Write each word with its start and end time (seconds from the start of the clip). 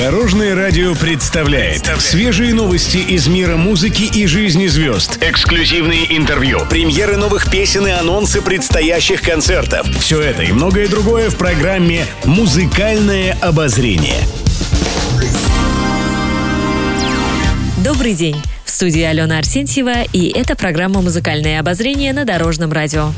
Дорожное 0.00 0.54
радио 0.54 0.94
представляет 0.94 1.84
свежие 1.98 2.54
новости 2.54 2.96
из 2.96 3.28
мира 3.28 3.58
музыки 3.58 4.04
и 4.04 4.26
жизни 4.26 4.66
звезд. 4.66 5.18
Эксклюзивные 5.20 6.16
интервью, 6.16 6.60
премьеры 6.70 7.18
новых 7.18 7.50
песен 7.50 7.86
и 7.86 7.90
анонсы 7.90 8.40
предстоящих 8.40 9.20
концертов. 9.20 9.86
Все 9.98 10.22
это 10.22 10.42
и 10.42 10.52
многое 10.52 10.88
другое 10.88 11.28
в 11.28 11.36
программе 11.36 12.06
«Музыкальное 12.24 13.36
обозрение». 13.42 14.22
Добрый 17.84 18.14
день! 18.14 18.36
В 18.64 18.70
студии 18.70 19.02
Алена 19.02 19.36
Арсентьева, 19.36 20.04
и 20.14 20.28
это 20.28 20.56
программа 20.56 21.02
«Музыкальное 21.02 21.60
обозрение» 21.60 22.14
на 22.14 22.24
Дорожном 22.24 22.72
радио. 22.72 23.12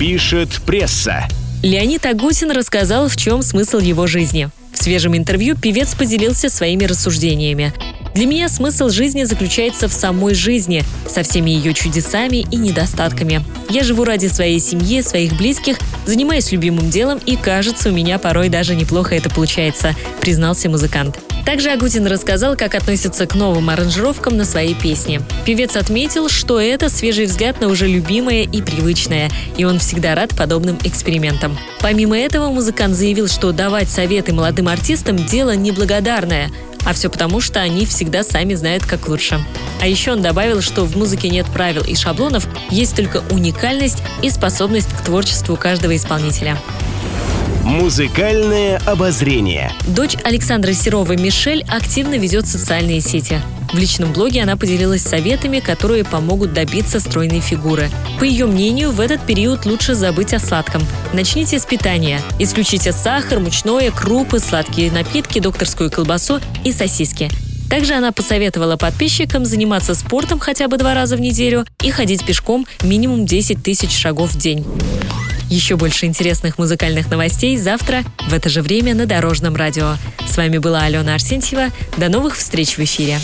Пишет 0.00 0.60
пресса. 0.66 1.28
Леонид 1.62 2.04
Агутин 2.06 2.50
рассказал, 2.50 3.08
в 3.08 3.16
чем 3.16 3.42
смысл 3.42 3.78
его 3.78 4.08
жизни. 4.08 4.50
Свежем 4.86 5.16
интервью 5.16 5.56
певец 5.56 5.96
поделился 5.96 6.48
своими 6.48 6.84
рассуждениями. 6.84 7.72
Для 8.14 8.24
меня 8.24 8.48
смысл 8.48 8.88
жизни 8.88 9.24
заключается 9.24 9.88
в 9.88 9.92
самой 9.92 10.36
жизни, 10.36 10.84
со 11.08 11.24
всеми 11.24 11.50
ее 11.50 11.74
чудесами 11.74 12.46
и 12.52 12.56
недостатками. 12.56 13.40
Я 13.68 13.82
живу 13.82 14.04
ради 14.04 14.28
своей 14.28 14.60
семьи, 14.60 15.02
своих 15.02 15.36
близких, 15.36 15.78
занимаюсь 16.06 16.52
любимым 16.52 16.88
делом 16.88 17.18
и, 17.26 17.34
кажется, 17.34 17.88
у 17.88 17.92
меня 17.92 18.20
порой 18.20 18.48
даже 18.48 18.76
неплохо 18.76 19.16
это 19.16 19.28
получается, 19.28 19.92
признался 20.20 20.70
музыкант. 20.70 21.18
Также 21.46 21.70
Агутин 21.70 22.04
рассказал, 22.08 22.56
как 22.56 22.74
относится 22.74 23.24
к 23.24 23.36
новым 23.36 23.70
аранжировкам 23.70 24.36
на 24.36 24.44
своей 24.44 24.74
песни. 24.74 25.20
Певец 25.44 25.76
отметил, 25.76 26.28
что 26.28 26.60
это 26.60 26.90
свежий 26.90 27.26
взгляд 27.26 27.60
на 27.60 27.68
уже 27.68 27.86
любимое 27.86 28.42
и 28.42 28.60
привычное, 28.60 29.30
и 29.56 29.64
он 29.64 29.78
всегда 29.78 30.16
рад 30.16 30.36
подобным 30.36 30.76
экспериментам. 30.82 31.56
Помимо 31.80 32.18
этого, 32.18 32.50
музыкант 32.50 32.96
заявил, 32.96 33.28
что 33.28 33.52
давать 33.52 33.88
советы 33.88 34.32
молодым 34.32 34.66
артистам– 34.66 35.16
дело 35.26 35.54
неблагодарное, 35.54 36.50
а 36.84 36.92
все 36.92 37.08
потому, 37.08 37.40
что 37.40 37.60
они 37.60 37.86
всегда 37.86 38.24
сами 38.24 38.54
знают, 38.54 38.84
как 38.84 39.06
лучше. 39.08 39.40
А 39.80 39.86
еще 39.86 40.12
он 40.12 40.22
добавил, 40.22 40.60
что 40.60 40.84
в 40.84 40.96
музыке 40.96 41.28
нет 41.28 41.46
правил 41.46 41.84
и 41.84 41.94
шаблонов, 41.94 42.48
есть 42.70 42.96
только 42.96 43.22
уникальность 43.30 44.02
и 44.20 44.30
способность 44.30 44.92
к 44.92 45.04
творчеству 45.04 45.56
каждого 45.56 45.94
исполнителя. 45.94 46.58
Музыкальное 47.66 48.78
обозрение. 48.86 49.72
Дочь 49.88 50.14
Александра 50.22 50.72
Серова 50.72 51.16
Мишель 51.16 51.64
активно 51.68 52.14
ведет 52.14 52.46
социальные 52.46 53.00
сети. 53.00 53.40
В 53.72 53.76
личном 53.76 54.12
блоге 54.12 54.44
она 54.44 54.56
поделилась 54.56 55.02
советами, 55.02 55.58
которые 55.58 56.04
помогут 56.04 56.52
добиться 56.52 57.00
стройной 57.00 57.40
фигуры. 57.40 57.90
По 58.20 58.24
ее 58.24 58.46
мнению, 58.46 58.92
в 58.92 59.00
этот 59.00 59.20
период 59.26 59.66
лучше 59.66 59.96
забыть 59.96 60.32
о 60.32 60.38
сладком. 60.38 60.80
Начните 61.12 61.58
с 61.58 61.66
питания. 61.66 62.22
Исключите 62.38 62.92
сахар, 62.92 63.40
мучное, 63.40 63.90
крупы, 63.90 64.38
сладкие 64.38 64.92
напитки, 64.92 65.40
докторскую 65.40 65.90
колбасу 65.90 66.38
и 66.62 66.70
сосиски. 66.70 67.28
Также 67.68 67.94
она 67.94 68.12
посоветовала 68.12 68.76
подписчикам 68.76 69.44
заниматься 69.44 69.94
спортом 69.94 70.38
хотя 70.38 70.68
бы 70.68 70.78
два 70.78 70.94
раза 70.94 71.16
в 71.16 71.20
неделю 71.20 71.66
и 71.82 71.90
ходить 71.90 72.24
пешком 72.24 72.66
минимум 72.82 73.26
10 73.26 73.62
тысяч 73.62 73.92
шагов 73.96 74.32
в 74.32 74.38
день. 74.38 74.64
Еще 75.48 75.76
больше 75.76 76.06
интересных 76.06 76.58
музыкальных 76.58 77.08
новостей 77.10 77.56
завтра 77.56 78.02
в 78.28 78.34
это 78.34 78.48
же 78.48 78.62
время 78.62 78.94
на 78.94 79.06
Дорожном 79.06 79.54
радио. 79.54 79.94
С 80.28 80.36
вами 80.36 80.58
была 80.58 80.82
Алена 80.82 81.14
Арсентьева. 81.14 81.68
До 81.96 82.08
новых 82.08 82.36
встреч 82.36 82.76
в 82.76 82.80
эфире. 82.80 83.18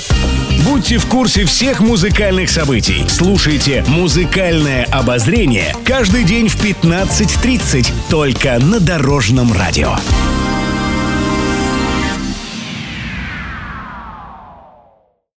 Будьте 0.65 0.99
в 0.99 1.07
курсе 1.07 1.45
всех 1.45 1.81
музыкальных 1.81 2.49
событий. 2.49 3.05
Слушайте 3.09 3.85
«Музыкальное 3.89 4.85
обозрение» 4.85 5.75
каждый 5.85 6.23
день 6.23 6.49
в 6.49 6.65
15.30 6.65 7.93
только 8.09 8.59
на 8.61 8.79
Дорожном 8.79 9.53
радио. 9.53 9.97